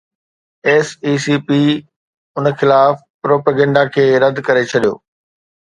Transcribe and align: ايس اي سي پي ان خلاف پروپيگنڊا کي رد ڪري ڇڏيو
ايس 0.67 0.87
اي 1.05 1.13
سي 1.25 1.35
پي 1.47 1.61
ان 2.37 2.45
خلاف 2.59 2.93
پروپيگنڊا 3.23 3.83
کي 3.93 4.05
رد 4.23 4.37
ڪري 4.47 4.63
ڇڏيو 4.71 4.93